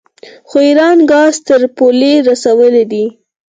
[0.49, 3.05] خو ایران ګاز تر پولې رسولی دی.